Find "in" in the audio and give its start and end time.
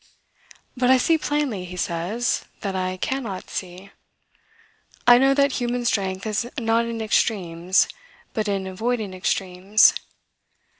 6.87-7.01, 8.47-8.65